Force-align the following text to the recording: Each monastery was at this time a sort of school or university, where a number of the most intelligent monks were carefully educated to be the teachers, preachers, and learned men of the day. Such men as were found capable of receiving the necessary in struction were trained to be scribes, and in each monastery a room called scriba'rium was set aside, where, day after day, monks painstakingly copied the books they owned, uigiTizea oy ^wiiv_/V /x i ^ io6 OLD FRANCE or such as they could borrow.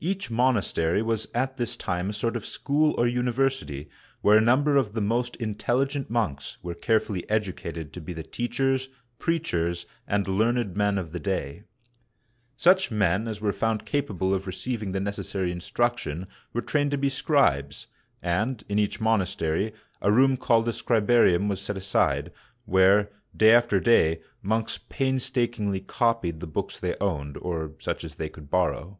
Each 0.00 0.30
monastery 0.30 1.02
was 1.02 1.28
at 1.34 1.58
this 1.58 1.76
time 1.76 2.08
a 2.08 2.14
sort 2.14 2.36
of 2.36 2.46
school 2.46 2.94
or 2.96 3.06
university, 3.06 3.90
where 4.22 4.38
a 4.38 4.40
number 4.40 4.76
of 4.76 4.94
the 4.94 5.02
most 5.02 5.36
intelligent 5.36 6.08
monks 6.08 6.56
were 6.62 6.72
carefully 6.72 7.28
educated 7.28 7.92
to 7.92 8.00
be 8.00 8.14
the 8.14 8.22
teachers, 8.22 8.88
preachers, 9.18 9.84
and 10.06 10.26
learned 10.26 10.74
men 10.74 10.96
of 10.96 11.12
the 11.12 11.20
day. 11.20 11.64
Such 12.56 12.90
men 12.90 13.28
as 13.28 13.42
were 13.42 13.52
found 13.52 13.84
capable 13.84 14.32
of 14.32 14.46
receiving 14.46 14.92
the 14.92 15.00
necessary 15.00 15.52
in 15.52 15.60
struction 15.60 16.28
were 16.54 16.62
trained 16.62 16.92
to 16.92 16.96
be 16.96 17.10
scribes, 17.10 17.88
and 18.22 18.64
in 18.70 18.78
each 18.78 19.02
monastery 19.02 19.74
a 20.00 20.10
room 20.10 20.38
called 20.38 20.64
scriba'rium 20.68 21.46
was 21.46 21.60
set 21.60 21.76
aside, 21.76 22.32
where, 22.64 23.10
day 23.36 23.52
after 23.52 23.80
day, 23.80 24.22
monks 24.40 24.78
painstakingly 24.88 25.80
copied 25.80 26.40
the 26.40 26.46
books 26.46 26.78
they 26.80 26.96
owned, 27.02 27.34
uigiTizea 27.34 27.42
oy 27.44 27.54
^wiiv_/V 27.54 27.68
/x 27.68 27.68
i 27.68 27.68
^ 27.68 27.68
io6 27.68 27.68
OLD 27.68 27.70
FRANCE 27.70 27.74
or 27.74 27.82
such 27.82 28.04
as 28.04 28.14
they 28.14 28.28
could 28.30 28.48
borrow. 28.50 28.98